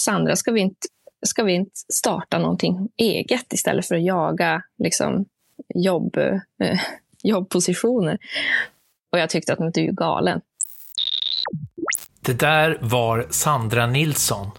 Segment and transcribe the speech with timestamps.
[0.00, 0.86] Sandra, ska vi inte,
[1.26, 5.24] ska vi inte starta någonting eget istället för att jaga liksom,
[5.74, 6.80] jobb, eh,
[7.22, 8.18] jobbpositioner?
[9.12, 10.40] Och jag tyckte att du är galen.
[12.20, 14.50] Det där var Sandra Nilsson,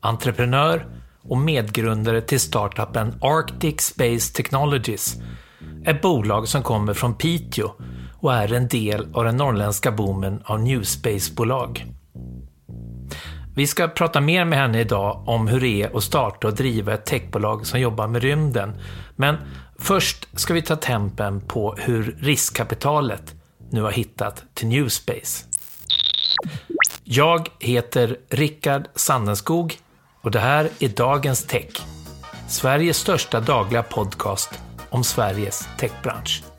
[0.00, 0.86] entreprenör
[1.22, 5.16] och medgrundare till startupen Arctic Space Technologies.
[5.86, 7.70] Ett bolag som kommer från Piteå
[8.20, 11.86] och är en del av den norrländska boomen av New Space-bolag.
[13.54, 16.94] Vi ska prata mer med henne idag om hur det är att starta och driva
[16.94, 18.74] ett techbolag som jobbar med rymden.
[19.16, 19.36] Men
[19.78, 23.34] först ska vi ta tempen på hur riskkapitalet
[23.70, 25.44] nu har hittat till Newspace.
[27.04, 29.78] Jag heter Rickard Sandenskog
[30.20, 31.72] och det här är Dagens Tech.
[32.48, 34.60] Sveriges största dagliga podcast
[34.90, 36.51] om Sveriges techbransch.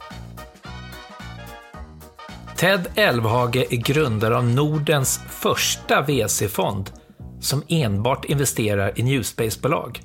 [2.63, 6.91] Ted Elvhage är grundare av Nordens första VC-fond
[7.40, 10.02] som enbart investerar i Newspace-bolag.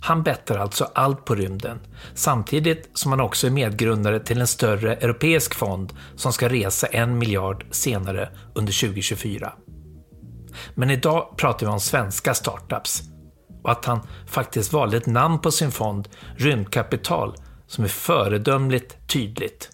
[0.00, 1.78] Han bettar alltså allt på rymden,
[2.14, 7.18] samtidigt som han också är medgrundare till en större europeisk fond som ska resa en
[7.18, 9.52] miljard senare under 2024.
[10.74, 13.02] Men idag pratar vi om svenska startups
[13.62, 17.34] och att han faktiskt valde ett namn på sin fond, Rymdkapital,
[17.66, 19.70] som är föredömligt tydligt.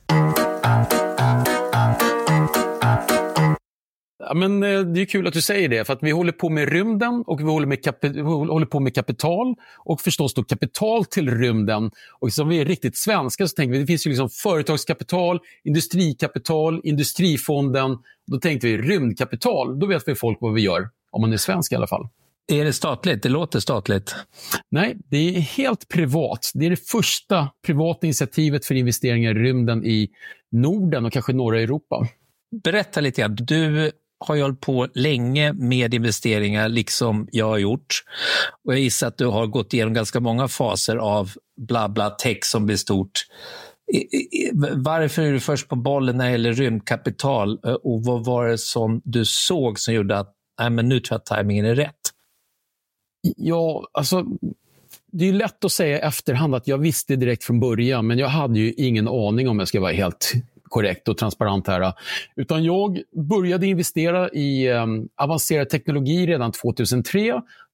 [4.28, 6.48] Ja, men eh, det är kul att du säger det, för att vi håller på
[6.48, 11.04] med rymden och vi håller, med vi håller på med kapital och förstås då kapital
[11.04, 11.90] till rymden.
[12.20, 16.80] Och som vi är riktigt svenska så tänker vi, det finns ju liksom företagskapital, industrikapital,
[16.84, 17.98] industrifonden.
[18.26, 21.72] Då tänkte vi rymdkapital, då vet vi folk vad vi gör, om man är svensk
[21.72, 22.08] i alla fall.
[22.52, 23.22] Är det statligt?
[23.22, 24.14] Det låter statligt.
[24.70, 26.50] Nej, det är helt privat.
[26.54, 30.10] Det är det första privata initiativet för investeringar i rymden i
[30.52, 32.06] Norden och kanske norra Europa.
[32.64, 33.36] Berätta lite grann.
[33.40, 38.04] Du har ju hållit på länge med investeringar, liksom jag har gjort.
[38.64, 42.38] Och jag gissar att du har gått igenom ganska många faser av bla bla tech
[42.42, 43.26] som blir stort.
[44.74, 48.58] Varför är du först på bollen när det gäller rymdkapital eh, och vad var det
[48.58, 51.94] som du såg som gjorde att Nej, men nu tror jag att tajmingen är rätt?
[53.36, 54.24] Ja, alltså
[55.12, 58.28] det är lätt att säga i efterhand att jag visste direkt från början, men jag
[58.28, 60.32] hade ju ingen aning om jag ska vara helt
[60.68, 61.92] korrekt och transparent här.
[62.36, 67.20] Utan jag började investera i um, avancerad teknologi redan 2003.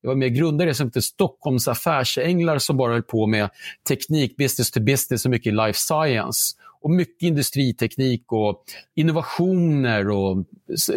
[0.02, 3.50] Jag var med och grundade det som heter Stockholms affärsänglar som bara höll på med
[3.88, 6.54] teknik, business to business och mycket life science.
[6.82, 10.44] Och mycket industriteknik och innovationer och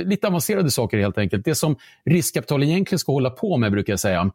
[0.05, 1.45] lite avancerade saker helt enkelt.
[1.45, 1.75] Det som
[2.05, 4.31] riskkapital egentligen ska hålla på med brukar jag säga.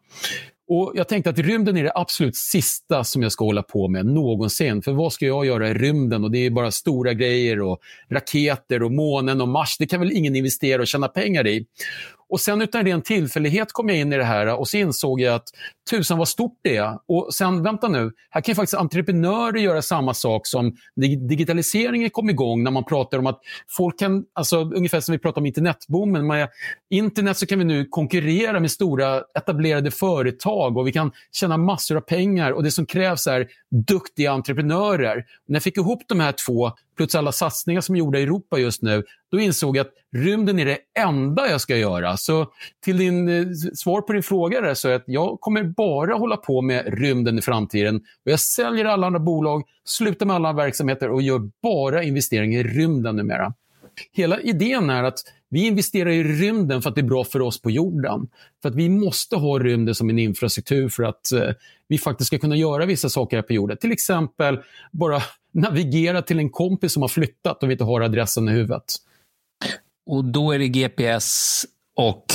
[0.75, 4.05] Och Jag tänkte att rymden är det absolut sista som jag ska hålla på med
[4.05, 4.81] någonsin.
[4.81, 6.23] För vad ska jag göra i rymden?
[6.23, 7.79] Och Det är bara stora grejer och
[8.09, 9.77] raketer och månen och Mars.
[9.79, 11.65] Det kan väl ingen investera och tjäna pengar i.
[12.33, 15.35] Och sen utan ren tillfällighet kom jag in i det här och så insåg jag
[15.35, 15.49] att
[15.89, 16.99] tusan vad stort det är.
[17.07, 20.75] Och sen, vänta nu, här kan ju faktiskt entreprenörer göra samma sak som
[21.29, 23.39] digitaliseringen kom igång när man pratar om att
[23.77, 26.49] folk kan, alltså ungefär som vi pratar om internetboomen, med
[26.89, 31.97] internet så kan vi nu konkurrera med stora etablerade företag och vi kan tjäna massor
[31.97, 35.25] av pengar och det som krävs är duktiga entreprenörer.
[35.45, 38.59] När jag fick ihop de här två plus alla satsningar som är gjorda i Europa
[38.59, 42.17] just nu, då insåg jag att rymden är det enda jag ska göra.
[42.17, 42.47] Så
[42.83, 46.37] till din eh, svar på din fråga där, så är att jag kommer bara hålla
[46.37, 47.95] på med rymden i framtiden.
[47.95, 52.63] Och jag säljer alla andra bolag, slutar med alla verksamheter och gör bara investeringar i
[52.63, 53.53] rymden numera.
[54.11, 55.19] Hela idén är att
[55.53, 58.27] vi investerar i rymden för att det är bra för oss på jorden.
[58.61, 61.49] För att vi måste ha rymden som en infrastruktur för att eh,
[61.87, 63.77] vi faktiskt ska kunna göra vissa saker här på jorden.
[63.77, 64.59] Till exempel
[64.91, 65.21] bara
[65.53, 68.83] navigera till en kompis som har flyttat och vi inte har adressen i huvudet.
[70.05, 71.65] Och då är det GPS
[71.95, 72.25] och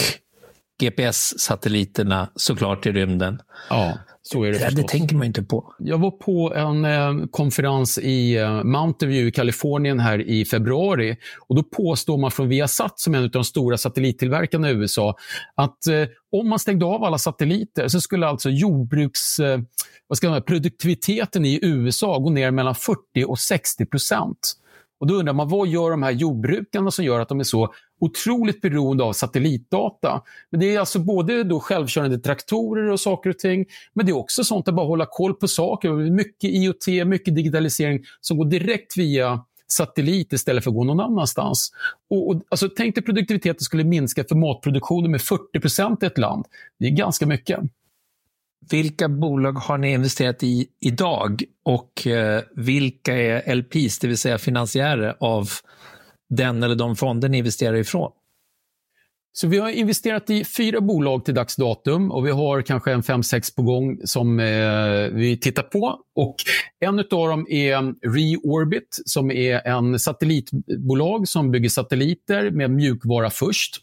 [0.78, 3.40] GPS-satelliterna såklart i rymden.
[3.70, 4.74] Ja, så är det förstås.
[4.74, 5.74] Det tänker man inte på.
[5.78, 11.16] Jag var på en eh, konferens i eh, Mountain View i Kalifornien här i februari.
[11.48, 15.16] Och Då påstår man från Viasat, som är en av de stora satellittillverkarna i USA,
[15.54, 19.60] att eh, om man stängde av alla satelliter så skulle alltså jordbruks, eh,
[20.06, 24.54] vad ska man, produktiviteten i USA gå ner mellan 40 och 60 procent.
[25.00, 27.74] Och Då undrar man, vad gör de här jordbrukarna som gör att de är så
[28.00, 30.22] otroligt beroende av satellitdata?
[30.50, 34.16] Men Det är alltså både då självkörande traktorer och saker och ting, men det är
[34.16, 36.10] också sånt att bara hålla koll på saker.
[36.10, 41.72] Mycket IoT, mycket digitalisering som går direkt via satellit istället för att gå någon annanstans.
[42.10, 46.46] Och, och, alltså, tänk dig produktiviteten skulle minska för matproduktionen med 40% i ett land.
[46.78, 47.60] Det är ganska mycket.
[48.70, 54.38] Vilka bolag har ni investerat i idag och eh, vilka är LPs, det vill säga
[54.38, 55.48] finansiärer av
[56.28, 58.12] den eller de fonder ni investerar ifrån?
[59.40, 63.02] Så vi har investerat i fyra bolag till dags datum och vi har kanske en
[63.02, 64.46] fem, sex på gång som eh,
[65.12, 65.98] vi tittar på.
[66.14, 66.36] Och
[66.80, 67.76] en av dem är
[68.14, 73.76] Reorbit som är en satellitbolag som bygger satelliter med mjukvara först.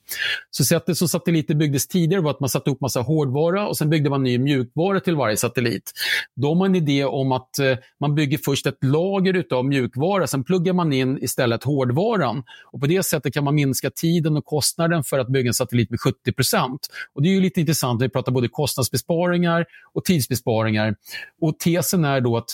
[0.52, 3.90] Så sättet som satelliter byggdes tidigare var att man satte upp massa hårdvara och sen
[3.90, 5.92] byggde man ny mjukvara till varje satellit.
[6.36, 10.44] De har en idé om att eh, man bygger först ett lager av mjukvara, sen
[10.44, 12.44] pluggar man in istället hårdvaran.
[12.72, 15.90] Och på det sättet kan man minska tiden och kostnaden för att bygga egen satellit
[15.90, 16.78] med 70%
[17.14, 20.96] och Det är ju lite intressant när vi pratar både kostnadsbesparingar och tidsbesparingar.
[21.42, 22.50] Och tesen är då att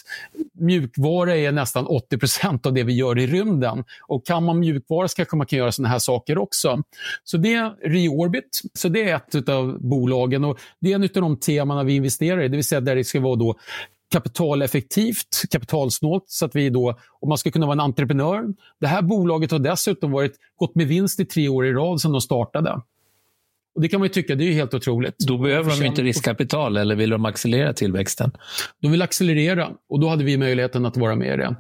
[0.54, 3.84] mjukvara är nästan 80% av det vi gör i rymden.
[4.08, 6.84] Och kan man mjukvara så kanske man kan göra såna här saker också.
[7.24, 11.10] Så det är Reorbit, så det är ett av bolagen och det är en av
[11.10, 13.56] de teman vi investerar i, det vill säga där det ska vara då
[14.12, 18.44] kapitaleffektivt, kapitalsnålt, så att vi då, om man ska kunna vara en entreprenör.
[18.80, 22.12] Det här bolaget har dessutom varit, gått med vinst i tre år i rad sedan
[22.12, 22.82] de startade.
[23.76, 25.16] Och Det kan man ju tycka, det är helt otroligt.
[25.18, 28.32] Då behöver de inte riskkapital eller vill de accelerera tillväxten?
[28.82, 31.56] De vill accelerera och då hade vi möjligheten att vara med i det.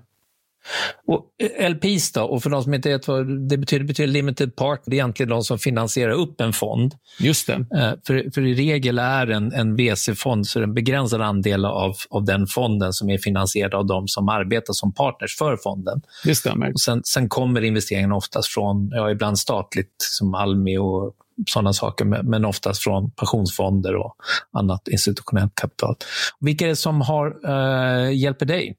[1.08, 1.25] Och
[1.69, 4.92] LPs då, och för de som inte vet vad det betyder, betyder limited part, det
[4.92, 6.96] är egentligen de som finansierar upp en fond.
[7.19, 7.54] Just det.
[7.54, 11.66] Eh, för, för i regel är en, en VC-fond så är det en begränsad andel
[11.66, 16.02] av, av den fonden som är finansierad av de som arbetar som partners för fonden.
[16.24, 16.74] Det stämmer.
[16.74, 21.16] Och sen, sen kommer investeringen oftast från, ja, ibland statligt som Almi och
[21.48, 24.16] sådana saker, men oftast från pensionsfonder och
[24.52, 25.96] annat institutionellt kapital.
[26.40, 28.78] Vilka är det som har, uh, hjälper dig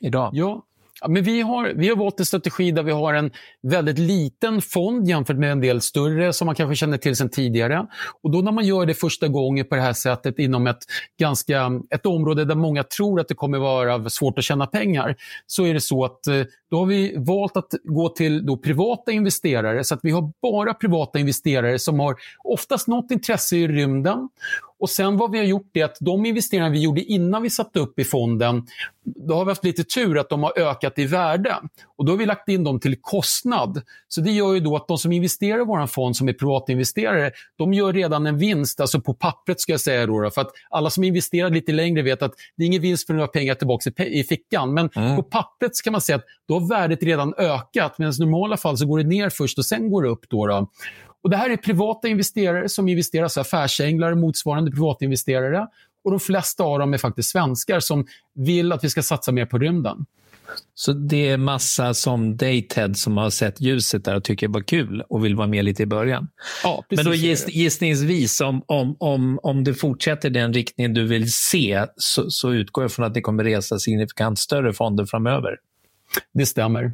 [0.00, 0.30] idag?
[0.32, 0.62] Ja,
[1.04, 3.30] Ja, men vi, har, vi har valt en strategi där vi har en
[3.62, 7.86] väldigt liten fond jämfört med en del större som man kanske känner till sedan tidigare.
[8.22, 10.78] Och då när man gör det första gången på det här sättet inom ett,
[11.18, 15.16] ganska, ett område där många tror att det kommer vara svårt att tjäna pengar,
[15.46, 19.12] så är det så att eh, då har vi valt att gå till då privata
[19.12, 24.28] investerare så att vi har bara privata investerare som har oftast något intresse i rymden
[24.80, 27.80] och sen vad vi har gjort är att de investeringar vi gjorde innan vi satte
[27.80, 28.66] upp i fonden,
[29.04, 31.56] då har vi haft lite tur att de har ökat i värde.
[31.96, 33.82] Och då har vi lagt in dem till kostnad.
[34.08, 37.30] Så det gör ju då att de som investerar i vår fond som är privatinvesterare,
[37.58, 40.90] de gör redan en vinst, alltså på pappret ska jag säga då, för att alla
[40.90, 44.24] som investerar lite längre vet att det är ingen vinst för några pengar tillbaka i
[44.24, 44.74] fickan.
[44.74, 45.16] Men mm.
[45.16, 48.78] på pappret kan man säga att då har värdet redan ökat, medan i normala fall
[48.78, 50.24] så går det ner först och sen går det upp.
[50.28, 50.68] Då, då.
[51.24, 55.66] Och det här är privata investerare som investerar, så affärsänglar, motsvarande privatinvesterare.
[56.04, 59.46] Och de flesta av dem är faktiskt svenskar som vill att vi ska satsa mer
[59.46, 60.06] på rymden.
[60.74, 64.52] Så det är massa som dig Ted som har sett ljuset där och tycker det
[64.52, 66.28] var kul och vill vara med lite i början.
[66.62, 71.32] Ja, Men då giss, gissningsvis om, om, om, om du fortsätter den riktningen du vill
[71.32, 75.56] se så, så utgår jag från att ni kommer resa signifikant större fonder framöver.
[76.32, 76.92] Det stämmer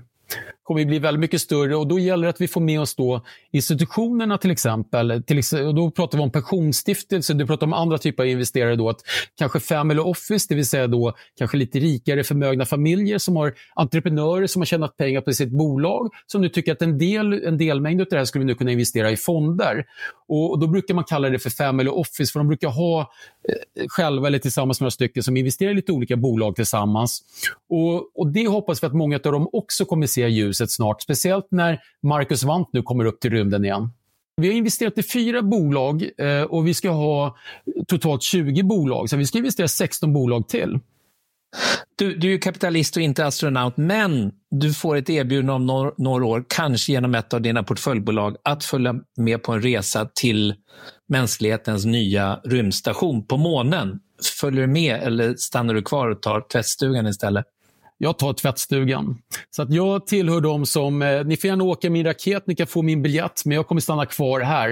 [0.62, 3.24] kommer bli väldigt mycket större och då gäller det att vi får med oss då
[3.52, 5.22] institutionerna till exempel.
[5.26, 8.76] Till, och då pratar vi om pensionsstiftelser, du pratar om andra typer av investerare.
[8.76, 9.00] Då, att
[9.38, 14.46] kanske family office, det vill säga då kanske lite rikare förmögna familjer som har entreprenörer
[14.46, 18.00] som har tjänat pengar på sitt bolag som nu tycker att en, del, en delmängd
[18.00, 19.84] av det här skulle vi nu kunna investera i fonder.
[20.28, 23.86] Och, och Då brukar man kalla det för family office för de brukar ha eh,
[23.88, 27.22] själva eller tillsammans med några stycken som investerar i lite olika bolag tillsammans.
[27.68, 31.02] Och, och Det hoppas vi att många av dem också kommer se se ljuset snart.
[31.02, 33.90] Speciellt när Marcus Wandt nu kommer upp till rymden igen.
[34.36, 37.36] Vi har investerat i fyra bolag eh, och vi ska ha
[37.88, 39.10] totalt 20 bolag.
[39.10, 40.78] Så vi ska investera 16 bolag till.
[41.96, 46.26] Du, du är kapitalist och inte astronaut, men du får ett erbjudande om några, några
[46.26, 50.54] år, kanske genom ett av dina portföljbolag, att följa med på en resa till
[51.08, 54.00] mänsklighetens nya rymdstation på månen.
[54.40, 57.46] Följer du med eller stannar du kvar och tar tvättstugan istället?
[58.02, 59.18] Jag tar tvättstugan.
[59.50, 62.66] Så att jag tillhör dem som, eh, ni får gärna åka min raket, ni kan
[62.66, 64.70] få min biljett, men jag kommer stanna kvar här.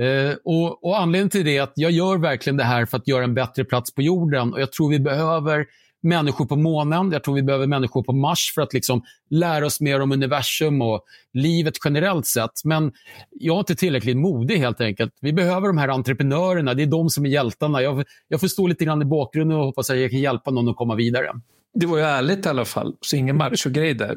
[0.00, 3.08] Eh, och, och Anledningen till det är att jag gör verkligen det här för att
[3.08, 4.52] göra en bättre plats på jorden.
[4.52, 5.66] Och Jag tror vi behöver
[6.02, 9.80] människor på månen, jag tror vi behöver människor på Mars för att liksom lära oss
[9.80, 12.64] mer om universum och livet generellt sett.
[12.64, 12.92] Men
[13.30, 15.12] jag är inte tillräckligt modig helt enkelt.
[15.20, 17.82] Vi behöver de här entreprenörerna, det är de som är hjältarna.
[17.82, 20.68] Jag, jag får stå lite grann i bakgrunden och hoppas att jag kan hjälpa någon
[20.68, 21.32] att komma vidare.
[21.74, 24.16] Det var ju ärligt i alla fall, så ingen machogrej där.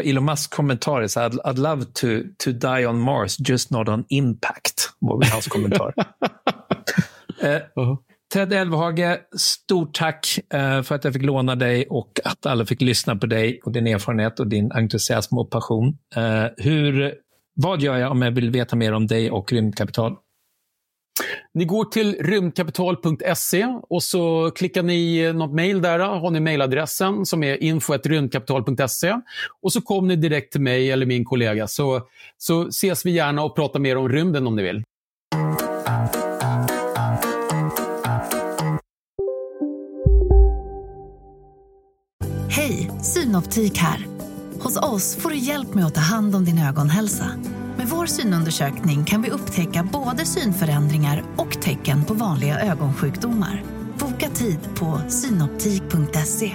[0.00, 2.06] Elon Musk kommentar är så I'd, I'd love to,
[2.38, 5.94] to die on Mars, just not on impact, var väl hans kommentar.
[7.42, 7.96] eh, uh -huh.
[8.32, 12.80] Ted Elvhage, stort tack eh, för att jag fick låna dig och att alla fick
[12.80, 15.98] lyssna på dig och din erfarenhet och din entusiasm och passion.
[16.16, 17.14] Eh, hur,
[17.54, 20.16] vad gör jag om jag vill veta mer om dig och rymdkapital?
[21.54, 25.98] Ni går till rymdkapital.se och så klickar ni något mejl där.
[25.98, 29.20] Har ni mejladressen som är info.rymdkapital.se.
[29.62, 32.02] Och så kommer ni direkt till mig eller min kollega så,
[32.38, 34.82] så ses vi gärna och pratar mer om rymden om ni vill.
[42.48, 44.15] Hej, Synoptik här.
[44.66, 47.30] Hos oss får du hjälp med att ta hand om din ögonhälsa.
[47.76, 53.62] Med vår synundersökning kan vi upptäcka både synförändringar och tecken på vanliga ögonsjukdomar.
[53.98, 56.52] Boka tid på synoptik.se.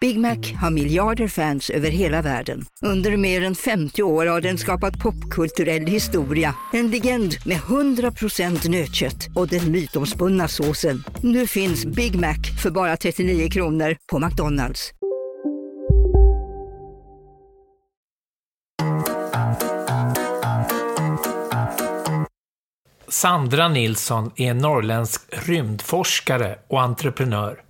[0.00, 2.64] Big Mac har miljarder fans över hela världen.
[2.82, 6.54] Under mer än 50 år har den skapat popkulturell historia.
[6.72, 11.04] En legend med 100% nötkött och den mytomspunna såsen.
[11.22, 14.92] Nu finns Big Mac för bara 39 kronor på McDonalds.
[23.10, 27.62] Sandra Nilsson är en norrländsk rymdforskare och entreprenör.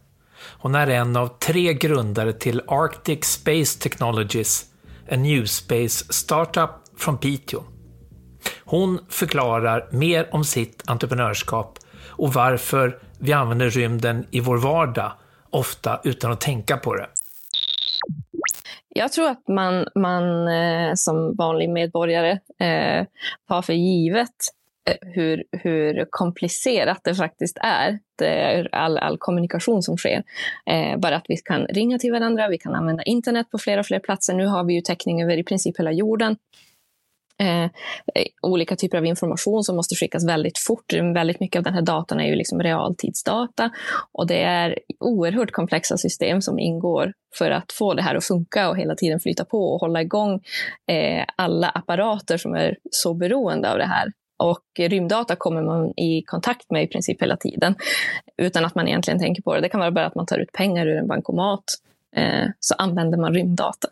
[0.59, 4.65] Hon är en av tre grundare till Arctic Space Technologies,
[5.07, 7.63] en new space startup från Piteå.
[8.65, 15.13] Hon förklarar mer om sitt entreprenörskap och varför vi använder rymden i vår vardag,
[15.51, 17.07] ofta utan att tänka på det.
[18.89, 23.07] Jag tror att man, man eh, som vanlig medborgare eh,
[23.49, 29.97] tar för givet Eh, hur, hur komplicerat det faktiskt är, det all, all kommunikation som
[29.97, 30.23] sker.
[30.71, 33.87] Eh, bara att vi kan ringa till varandra, vi kan använda internet på fler och
[33.87, 34.35] fler platser.
[34.35, 36.37] Nu har vi ju täckning över i princip hela jorden.
[37.41, 37.71] Eh, eh,
[38.43, 40.93] olika typer av information som måste skickas väldigt fort.
[40.93, 43.71] Väldigt mycket av den här datan är ju liksom realtidsdata
[44.13, 48.69] och det är oerhört komplexa system som ingår för att få det här att funka
[48.69, 50.41] och hela tiden flyta på och hålla igång
[50.91, 54.13] eh, alla apparater som är så beroende av det här.
[54.41, 57.75] Och rymddata kommer man i kontakt med i princip hela tiden
[58.37, 59.61] utan att man egentligen tänker på det.
[59.61, 61.65] Det kan vara bara att man tar ut pengar ur en bankomat
[62.17, 63.89] eh, så använder man rymddata.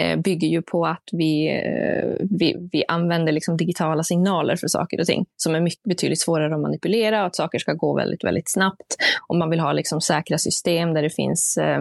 [0.00, 5.00] Eh, bygger ju på att vi, eh, vi, vi använder liksom digitala signaler för saker
[5.00, 8.24] och ting som är mycket, betydligt svårare att manipulera och att saker ska gå väldigt,
[8.24, 8.96] väldigt snabbt.
[9.26, 11.80] Om man vill ha liksom säkra system där det finns eh,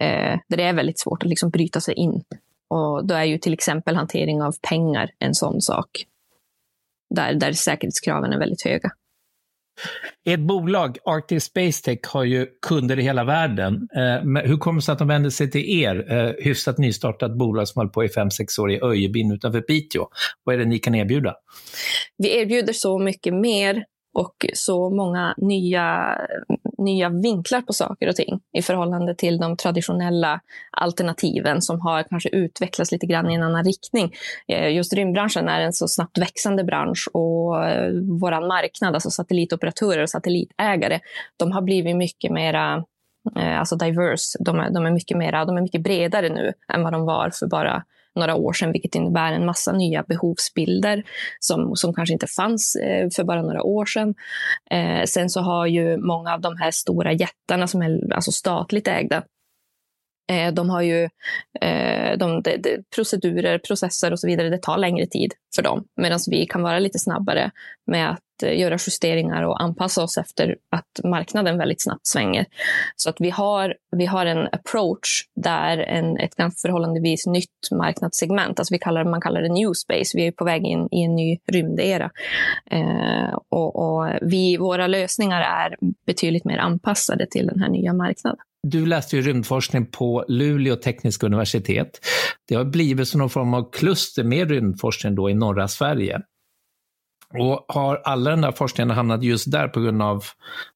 [0.00, 2.22] eh, där det är väldigt svårt att liksom bryta sig in.
[2.68, 6.04] Och då är ju till exempel hantering av pengar en sån sak.
[7.14, 8.90] Där, där säkerhetskraven är väldigt höga.
[10.24, 13.88] Ert bolag Arctic Space Tech har ju kunder i hela världen.
[13.96, 17.68] Eh, hur kommer det sig att de vänder sig till er, eh, hyfsat nystartat bolag
[17.68, 20.06] som håller på i 5-6 år i Öjebyn utanför Piteå?
[20.44, 21.34] Vad är det ni kan erbjuda?
[22.18, 23.84] Vi erbjuder så mycket mer
[24.14, 26.18] och så många nya,
[26.78, 32.28] nya vinklar på saker och ting i förhållande till de traditionella alternativen som har kanske
[32.28, 34.12] utvecklats lite grann i en annan riktning.
[34.48, 40.02] Eh, just rymdbranschen är en så snabbt växande bransch och eh, vår marknad, alltså satellitoperatörer
[40.02, 41.00] och satellitägare,
[41.36, 42.84] de har blivit mycket mera
[43.36, 44.38] eh, alltså diverse.
[44.40, 47.30] De är, de är mycket mera, de är mycket bredare nu än vad de var
[47.30, 47.84] för bara
[48.18, 51.04] några år sedan, vilket innebär en massa nya behovsbilder
[51.40, 54.14] som, som kanske inte fanns eh, för bara några år sedan.
[54.70, 58.88] Eh, sen så har ju många av de här stora jättarna som är alltså statligt
[58.88, 59.22] ägda
[60.30, 61.04] eh, de har ju
[61.60, 64.48] eh, de, de, de, procedurer, processer och så vidare.
[64.48, 65.84] Det tar längre tid för dem.
[65.96, 67.50] Medan vi kan vara lite snabbare
[67.86, 72.46] med att Eh, göra justeringar och anpassa oss efter att marknaden väldigt snabbt svänger.
[72.96, 78.58] Så att vi har, vi har en approach där en, ett ganska förhållandevis nytt marknadssegment,
[78.58, 81.14] alltså vi kallar, man kallar det new space, vi är på väg in i en
[81.14, 82.10] ny rymdera.
[82.70, 85.76] Eh, och, och vi, våra lösningar är
[86.06, 88.40] betydligt mer anpassade till den här nya marknaden.
[88.62, 91.90] Du läste ju rymdforskning på Luleå tekniska universitet.
[92.48, 96.20] Det har blivit som någon form av kluster med rymdforskning då i norra Sverige.
[97.34, 100.24] Och har alla den där forskningen hamnat just där på grund av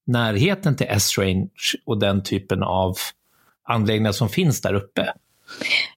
[0.04, 1.50] närheten till S-range
[1.87, 2.97] och den typen av
[3.64, 5.12] anläggningar som finns där uppe?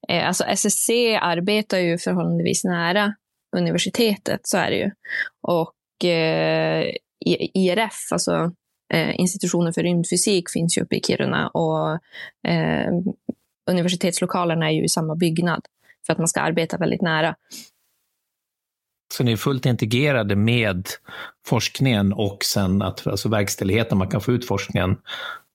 [0.08, 0.90] Eh, alltså SSC
[1.22, 3.16] arbetar ju förhållandevis nära
[3.58, 4.92] universitetet, så är det ju.
[5.42, 6.82] Och eh,
[7.26, 8.52] e- IRF, alltså
[8.94, 11.92] eh, institutionen för rymdfysik, finns ju uppe i Kiruna och
[12.52, 12.92] eh,
[13.72, 15.66] universitetslokalerna är ju i samma byggnad
[16.06, 17.36] för att man ska arbeta väldigt nära.
[19.14, 20.88] Så ni är fullt integrerade med
[21.48, 24.98] forskningen och sen att, alltså verkställigheten, man kan få ut forskningen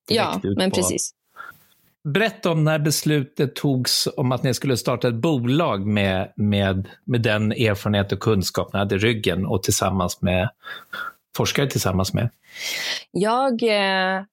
[0.09, 0.76] Ja, ut men på...
[0.76, 1.14] precis.
[2.04, 7.23] Berätta om när beslutet togs om att ni skulle starta ett bolag med, med, med
[7.23, 10.50] den erfarenhet och kunskap ni hade i ryggen och tillsammans med
[11.37, 12.30] forskare tillsammans med.
[13.11, 14.25] Jag, eh,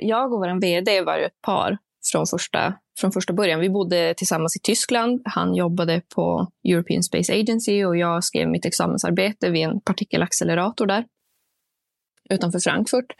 [0.00, 1.78] jag och vår vd var ett par
[2.12, 3.60] från första, från första början.
[3.60, 5.22] Vi bodde tillsammans i Tyskland.
[5.24, 11.04] Han jobbade på European Space Agency och jag skrev mitt examensarbete vid en partikelaccelerator där
[12.30, 13.12] utanför Frankfurt.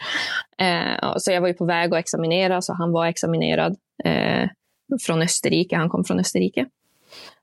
[0.59, 4.49] Eh, så jag var ju på väg att examinera, så han var examinerad eh,
[5.07, 5.77] från Österrike.
[5.77, 6.67] Han kom från Österrike.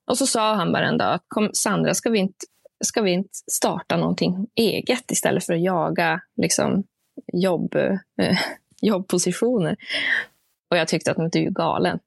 [0.06, 2.46] Och så sa han bara en dag, att kom, Sandra, ska vi, inte,
[2.84, 6.84] ska vi inte starta någonting eget istället för att jaga liksom,
[7.34, 8.38] jobb, eh,
[8.82, 9.76] jobbpositioner?
[10.76, 12.00] Och jag tyckte att du är galen.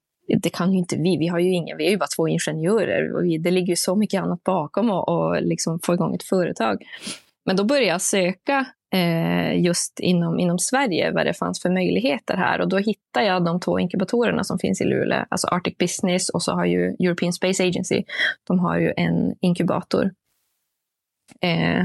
[0.42, 1.16] det kan ju inte vi.
[1.16, 3.14] Vi har ju ingen, vi är ju bara två ingenjörer.
[3.14, 6.22] Och vi, det ligger ju så mycket annat bakom och, och liksom få igång ett
[6.22, 6.82] företag.
[7.44, 12.36] Men då började jag söka eh, just inom, inom Sverige vad det fanns för möjligheter
[12.36, 12.60] här.
[12.60, 16.42] Och då hittade jag de två inkubatorerna som finns i Luleå, alltså Arctic Business och
[16.42, 18.04] så har ju European Space Agency,
[18.46, 20.10] de har ju en inkubator
[21.40, 21.84] eh,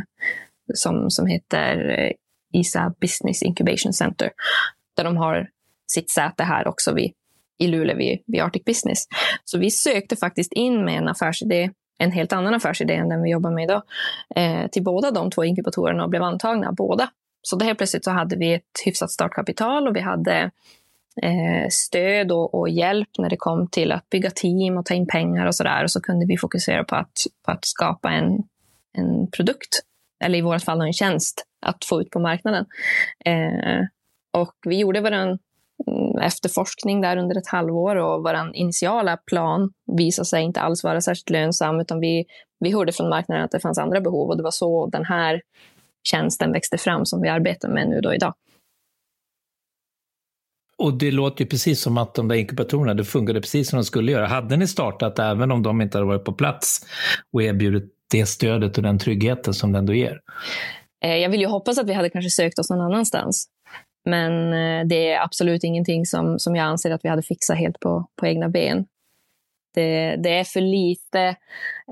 [0.74, 2.12] som, som heter eh,
[2.60, 4.32] ISA Business Incubation Center,
[4.98, 5.50] där de har
[5.92, 7.14] sitt säte här också vid,
[7.58, 9.04] i Luleå vid, vid Arctic Business.
[9.44, 13.30] Så vi sökte faktiskt in med en affärsidé en helt annan affärsidé än den vi
[13.30, 13.84] jobbar med idag,
[14.36, 17.10] eh, till båda de två inkubatorerna och blev antagna båda.
[17.42, 20.52] Så det helt plötsligt så hade vi ett hyfsat startkapital och vi hade
[21.22, 25.08] eh, stöd och, och, hjälp när det kom till att bygga team och ta in
[25.08, 25.84] pengar och sådär.
[25.84, 28.44] Och så kunde vi fokusera på att, på att skapa en,
[28.98, 29.82] en produkt,
[30.24, 32.66] eller i vårt fall en tjänst, att få ut på marknaden.
[33.26, 33.86] Eh,
[34.34, 35.38] och vi gjorde vår
[36.22, 41.30] efterforskning där under ett halvår och vår initiala plan visade sig inte alls vara särskilt
[41.30, 42.26] lönsam utan vi,
[42.60, 45.42] vi hörde från marknaden att det fanns andra behov och det var så den här
[46.04, 48.34] tjänsten växte fram som vi arbetar med nu då idag.
[50.78, 53.84] Och det låter ju precis som att de där inkubatorerna, det funkade precis som de
[53.84, 54.28] skulle göra.
[54.28, 56.86] Hade ni startat även om de inte hade varit på plats
[57.34, 60.20] och erbjudit det stödet och den tryggheten som det ändå ger?
[61.06, 63.48] Eh, jag vill ju hoppas att vi hade kanske sökt oss någon annanstans.
[64.06, 67.80] Men eh, det är absolut ingenting som, som jag anser att vi hade fixat helt
[67.80, 68.86] på, på egna ben.
[69.74, 71.20] Det, det är för lite,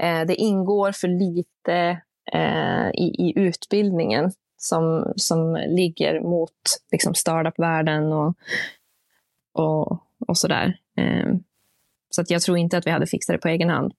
[0.02, 2.02] eh, det ingår för lite
[2.34, 6.52] eh, i, i utbildningen som, som ligger mot
[6.92, 8.36] liksom startup-världen och,
[9.54, 10.78] och, och sådär.
[10.98, 11.34] Eh,
[12.10, 13.94] så att jag tror inte att vi hade fixat det på egen hand.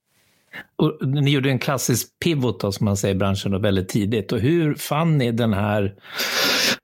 [0.76, 4.32] Och ni gjorde en klassisk pivot då, som man säger i branschen då, väldigt tidigt.
[4.32, 5.94] Och hur fann ni den här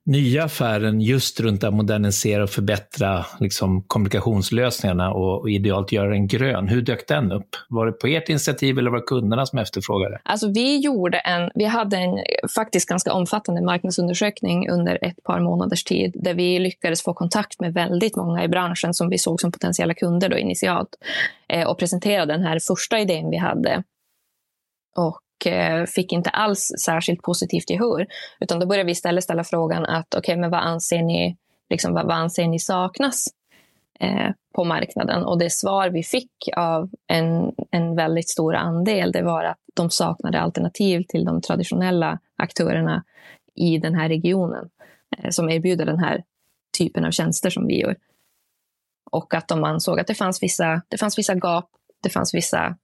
[0.08, 6.26] nya affären just runt att modernisera och förbättra liksom, kommunikationslösningarna och, och idealt göra den
[6.26, 6.68] grön?
[6.68, 7.48] Hur dök den upp?
[7.68, 10.20] Var det på ert initiativ eller var det kunderna som efterfrågade?
[10.22, 12.18] Alltså, vi, gjorde en, vi hade en
[12.54, 17.74] faktiskt ganska omfattande marknadsundersökning under ett par månaders tid där vi lyckades få kontakt med
[17.74, 20.88] väldigt många i branschen som vi såg som potentiella kunder då initialt
[21.48, 23.82] eh, och presentera den här första idén vi hade.
[24.96, 28.06] Och Eh, fick inte alls särskilt positivt gehör.
[28.40, 31.36] Utan då började vi istället ställa frågan att okej, okay, men vad anser ni,
[31.70, 33.26] liksom, vad, vad anser ni saknas
[34.00, 35.24] eh, på marknaden?
[35.24, 39.90] Och det svar vi fick av en, en väldigt stor andel, det var att de
[39.90, 43.04] saknade alternativ till de traditionella aktörerna
[43.54, 44.70] i den här regionen
[45.18, 46.24] eh, som erbjuder den här
[46.78, 47.96] typen av tjänster som vi gör.
[49.10, 51.70] Och att de ansåg att det fanns vissa, det fanns vissa gap,
[52.02, 52.76] det fanns vissa,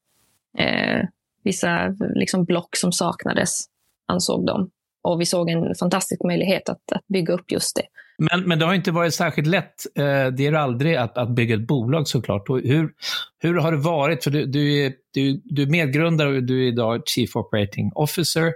[0.58, 1.04] eh,
[1.44, 3.64] vissa liksom block som saknades,
[4.08, 4.70] ansåg de.
[5.04, 7.82] Och vi såg en fantastisk möjlighet att, att bygga upp just det.
[8.18, 11.30] Men, men det har inte varit särskilt lätt, eh, det är det aldrig, att, att
[11.30, 12.48] bygga ett bolag såklart.
[12.48, 12.90] Och hur,
[13.38, 14.24] hur har det varit?
[14.24, 18.52] För du, du, är, du, du är medgrundare och du är idag Chief Operating Officer.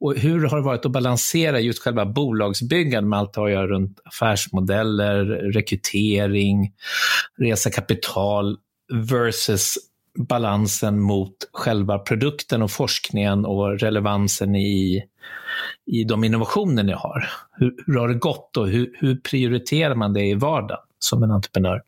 [0.00, 3.52] Och hur har det varit att balansera just själva bolagsbyggandet med allt det har att
[3.52, 6.72] göra runt affärsmodeller, rekrytering,
[7.38, 8.56] resa kapital
[8.92, 9.74] versus
[10.16, 15.02] balansen mot själva produkten och forskningen och relevansen i,
[15.86, 17.28] i de innovationer ni har.
[17.52, 21.30] Hur, hur har det gått och hur, hur prioriterar man det i vardagen som en
[21.30, 21.82] entreprenör?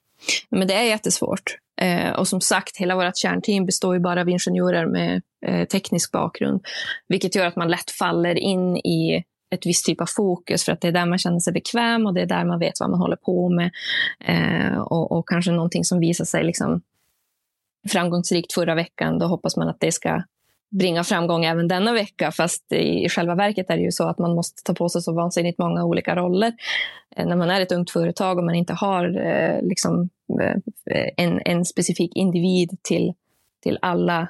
[0.50, 1.56] Men det är jättesvårt.
[1.80, 6.12] Eh, och som sagt, hela vårt kärnteam består ju bara av ingenjörer med eh, teknisk
[6.12, 6.60] bakgrund,
[7.08, 10.80] vilket gör att man lätt faller in i ett visst typ av fokus för att
[10.80, 13.00] det är där man känner sig bekväm och det är där man vet vad man
[13.00, 13.70] håller på med.
[14.24, 16.80] Eh, och, och, kanske någonting som visar sig liksom
[17.88, 20.22] framgångsrikt förra veckan, då hoppas man att det ska
[20.70, 22.30] bringa framgång även denna vecka.
[22.32, 25.12] Fast i själva verket är det ju så att man måste ta på sig så
[25.12, 26.52] vansinnigt många olika roller.
[27.16, 30.08] Eh, när man är ett ungt företag och man inte har eh, liksom,
[30.90, 33.12] eh, en, en specifik individ till,
[33.62, 34.20] till alla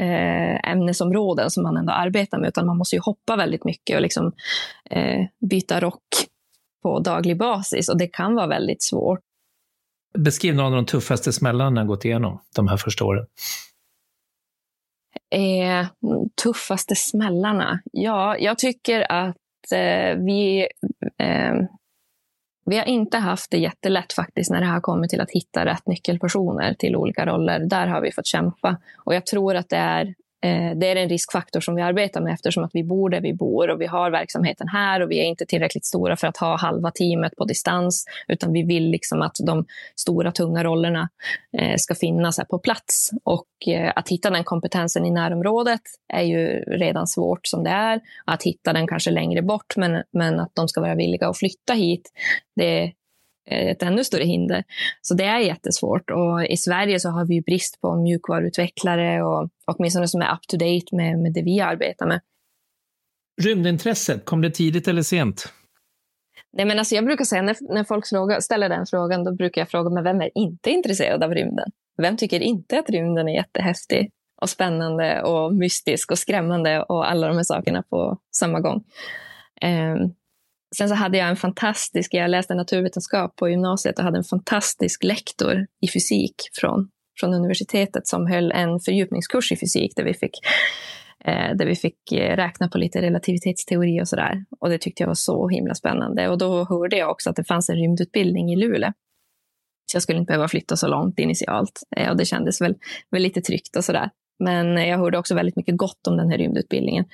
[0.00, 4.02] eh, ämnesområden som man ändå arbetar med, utan man måste ju hoppa väldigt mycket och
[4.02, 4.32] liksom,
[5.40, 6.02] byta rock
[6.82, 7.88] på daglig basis.
[7.88, 9.20] Och det kan vara väldigt svårt.
[10.18, 13.26] Beskriv några av de tuffaste smällarna ni har gått igenom de här första åren.
[15.30, 15.86] Eh,
[16.42, 17.80] tuffaste smällarna?
[17.92, 20.68] Ja, jag tycker att eh, vi,
[21.18, 21.54] eh,
[22.64, 25.86] vi har inte haft det jättelätt faktiskt när det har kommit till att hitta rätt
[25.86, 27.58] nyckelpersoner till olika roller.
[27.58, 28.76] Där har vi fått kämpa.
[29.04, 32.32] Och jag tror att det är Eh, det är en riskfaktor som vi arbetar med
[32.32, 35.24] eftersom att vi bor där vi bor och vi har verksamheten här och vi är
[35.24, 39.36] inte tillräckligt stora för att ha halva teamet på distans utan vi vill liksom att
[39.46, 39.64] de
[39.96, 41.08] stora tunga rollerna
[41.58, 43.10] eh, ska finnas här på plats.
[43.24, 45.80] Och eh, att hitta den kompetensen i närområdet
[46.12, 48.00] är ju redan svårt som det är.
[48.24, 51.72] Att hitta den kanske längre bort men, men att de ska vara villiga att flytta
[51.72, 52.10] hit,
[52.56, 52.92] det,
[53.46, 54.64] ett ännu större hinder.
[55.00, 56.10] Så det är jättesvårt.
[56.10, 60.56] Och I Sverige så har vi brist på mjukvaruutvecklare och åtminstone som är up to
[60.56, 62.20] date med, med det vi arbetar med.
[63.42, 65.52] Rymdintresset, kom det tidigt eller sent?
[66.52, 69.60] Nej, men alltså jag brukar säga när, när folk frågar, ställer den frågan, då brukar
[69.60, 71.70] jag fråga men vem är inte intresserad av rymden?
[71.96, 74.10] Vem tycker inte att rymden är jättehäftig
[74.42, 78.84] och spännande och mystisk och skrämmande och alla de här sakerna på samma gång?
[79.62, 80.14] Um,
[80.76, 85.04] sen så hade jag en fantastisk, jag läste naturvetenskap på gymnasiet och hade en fantastisk
[85.04, 86.88] lektor i fysik från,
[87.20, 90.38] från universitetet som höll en fördjupningskurs i fysik där vi fick
[91.24, 94.44] eh, där vi fick eh, räkna på lite relativitetsteori och sådär.
[94.60, 96.28] Och det tyckte jag var så himla spännande.
[96.28, 98.92] Och då hörde jag också att det fanns en rymdutbildning i Luleå.
[99.92, 101.80] Så jag skulle inte behöva flytta så långt initialt.
[101.96, 102.74] Eh, och det kändes väl,
[103.10, 104.10] väl lite tryggt och sådär.
[104.38, 107.04] Men eh, jag hörde också väldigt mycket gott om den här rymdutbildningen.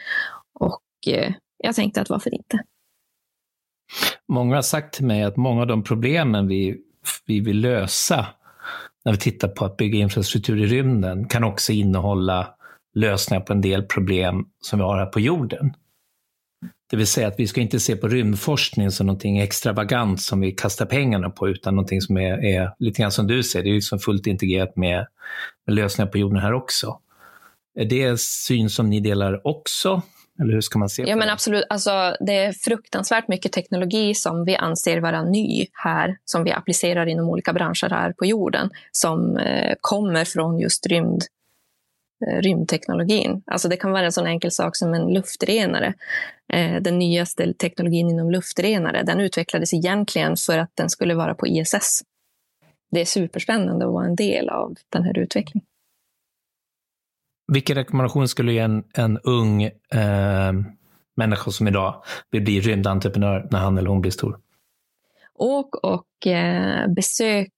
[0.61, 2.59] Och eh, jag tänkte att varför inte?
[4.29, 6.77] Många har sagt till mig att många av de problemen vi,
[7.27, 8.27] vi vill lösa
[9.05, 12.55] när vi tittar på att bygga infrastruktur i rymden kan också innehålla
[12.95, 15.75] lösningar på en del problem som vi har här på jorden.
[16.91, 20.53] Det vill säga att vi ska inte se på rymdforskning som någonting extravagant som vi
[20.53, 23.75] kastar pengarna på, utan någonting som är, är lite grann som du säger, det är
[23.75, 25.07] liksom fullt integrerat med,
[25.67, 27.01] med lösningar på jorden här också.
[27.79, 30.03] Är det syn som ni delar också?
[30.41, 31.17] Eller hur ska man se ja, det?
[31.17, 31.65] Men absolut.
[31.69, 37.07] Alltså, det är fruktansvärt mycket teknologi som vi anser vara ny här, som vi applicerar
[37.07, 41.23] inom olika branscher här på jorden, som eh, kommer från just rymd
[42.27, 43.43] Eh, rymdteknologin.
[43.47, 45.95] Alltså det kan vara en sån enkel sak som en luftrenare.
[46.53, 51.47] Eh, den nyaste teknologin inom luftrenare, den utvecklades egentligen för att den skulle vara på
[51.47, 52.03] ISS.
[52.91, 55.68] Det är superspännande att vara en del av den här utvecklingen.
[57.53, 60.53] Vilken rekommendation skulle du ge en, en ung eh,
[61.17, 64.41] människa som idag vill bli rymdentreprenör när han eller hon blir stor?
[65.35, 67.53] Åk och eh, besök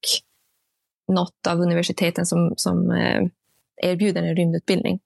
[1.09, 3.23] något av universiteten som, som eh,
[3.77, 5.01] erbjuder en rymdutbildning.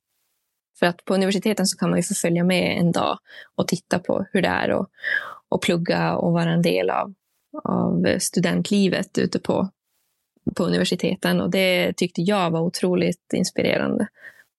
[0.79, 3.19] För att på universiteten så kan man ju få följa med en dag
[3.55, 4.89] och titta på hur det är och,
[5.49, 7.15] och plugga och vara en del av,
[7.65, 9.69] av studentlivet ute på,
[10.57, 11.41] på universiteten.
[11.41, 14.09] Och det tyckte jag var otroligt inspirerande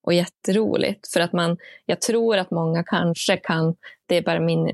[0.06, 1.14] och jätteroligt.
[1.14, 4.72] För att man, jag tror att många kanske kan, det är bara min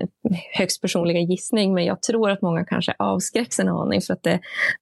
[0.53, 4.39] högst personliga gissning, men jag tror att många kanske avskräcks en aning för att det,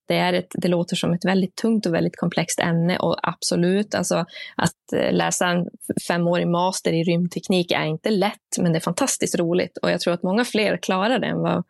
[0.08, 3.96] det, är ett, det låter som ett väldigt tungt och väldigt komplext ämne och absolut,
[3.96, 5.68] alltså att eh, läsa en
[6.08, 10.14] femårig master i rymdteknik är inte lätt, men det är fantastiskt roligt och jag tror
[10.14, 11.64] att många fler klarar det än vad,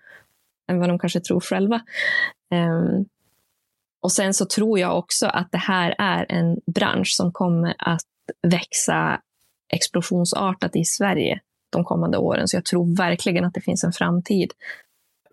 [0.70, 1.82] än vad de kanske tror själva.
[2.52, 3.06] Um,
[4.02, 8.02] och sen så tror jag också att det här är en bransch som kommer att
[8.48, 9.22] växa
[9.74, 11.39] explosionsartat i Sverige
[11.70, 12.48] de kommande åren.
[12.48, 14.54] Så jag tror verkligen att det finns en framtid.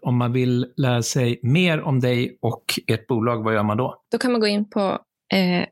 [0.03, 4.03] Om man vill lära sig mer om dig och ert bolag, vad gör man då?
[4.11, 4.81] Då kan man gå in på,
[5.33, 5.67] eh,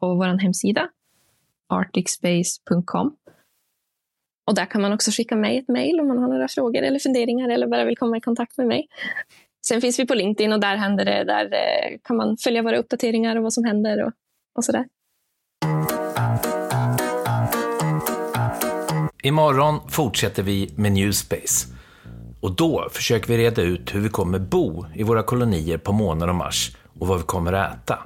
[0.00, 0.88] på vår hemsida,
[1.68, 3.16] arcticspace.com.
[4.46, 6.98] Och där kan man också skicka mig ett mejl om man har några frågor eller
[6.98, 8.88] funderingar eller bara vill komma i kontakt med mig.
[9.66, 11.24] Sen finns vi på LinkedIn och där händer det.
[11.24, 14.12] Där eh, kan man följa våra uppdateringar och vad som händer och,
[14.54, 14.84] och sådär.
[19.24, 21.66] Imorgon fortsätter vi med Newspace.
[22.40, 26.28] Och då försöker vi reda ut hur vi kommer bo i våra kolonier på månen
[26.28, 27.98] och Mars och vad vi kommer att äta.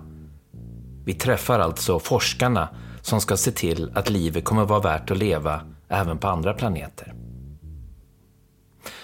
[1.05, 2.69] Vi träffar alltså forskarna
[3.03, 6.55] som ska se till att livet kommer att vara värt att leva även på andra
[6.55, 7.15] planeter.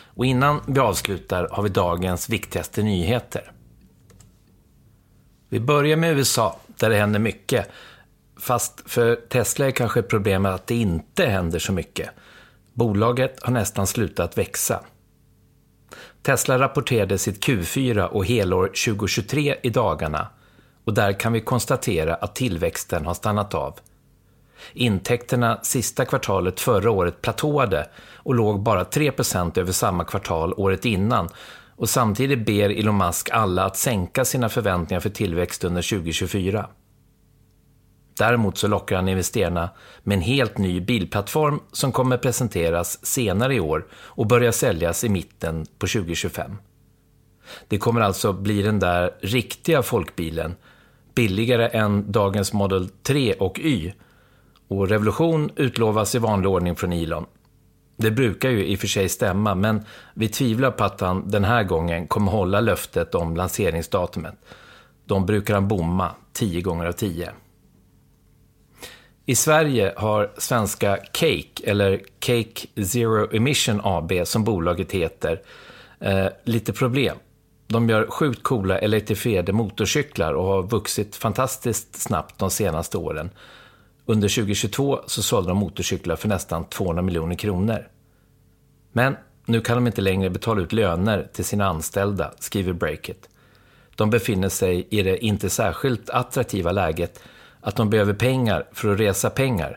[0.04, 3.52] Och innan vi avslutar har vi dagens viktigaste nyheter.
[5.48, 7.68] Vi börjar med USA, där det händer mycket.
[8.40, 12.10] Fast för Tesla är kanske problemet att det inte händer så mycket.
[12.74, 14.80] Bolaget har nästan slutat växa.
[16.22, 20.28] Tesla rapporterade sitt Q4 och helår 2023 i dagarna
[20.84, 23.78] och där kan vi konstatera att tillväxten har stannat av.
[24.72, 31.28] Intäkterna sista kvartalet förra året platåade och låg bara 3% över samma kvartal året innan
[31.76, 36.68] och samtidigt ber Elon Musk alla att sänka sina förväntningar för tillväxt under 2024.
[38.18, 39.70] Däremot så lockar han investerarna
[40.02, 45.08] med en helt ny bilplattform som kommer presenteras senare i år och börja säljas i
[45.08, 46.56] mitten på 2025.
[47.68, 50.54] Det kommer alltså bli den där riktiga folkbilen,
[51.14, 53.92] billigare än dagens Model 3 och Y.
[54.68, 57.26] Och revolution utlovas i vanlig ordning från Elon.
[57.96, 61.44] Det brukar ju i och för sig stämma, men vi tvivlar på att han den
[61.44, 64.34] här gången kommer hålla löftet om lanseringsdatumet.
[65.04, 67.30] De brukar han bomma 10 gånger av 10.
[69.26, 75.40] I Sverige har svenska Cake, eller Cake Zero Emission AB, som bolaget heter,
[76.00, 77.16] eh, lite problem.
[77.66, 83.30] De gör sjukt coola elektrifierade motorcyklar och har vuxit fantastiskt snabbt de senaste åren.
[84.06, 87.88] Under 2022 så sålde de motorcyklar för nästan 200 miljoner kronor.
[88.92, 93.28] Men nu kan de inte längre betala ut löner till sina anställda, skriver Breakit.
[93.96, 97.20] De befinner sig i det inte särskilt attraktiva läget
[97.62, 99.76] att de behöver pengar för att resa pengar.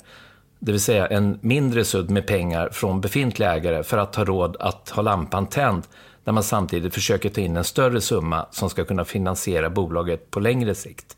[0.60, 4.58] Det vill säga en mindre sudd med pengar från befintliga ägare för att ha råd
[4.60, 5.84] att ha lampan tänd
[6.24, 10.40] när man samtidigt försöker ta in en större summa som ska kunna finansiera bolaget på
[10.40, 11.18] längre sikt.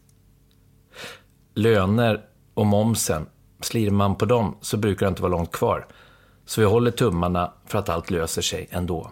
[1.54, 2.22] Löner
[2.54, 3.26] och momsen,
[3.62, 5.88] slirar man på dem så brukar det inte vara långt kvar.
[6.46, 9.12] Så vi håller tummarna för att allt löser sig ändå.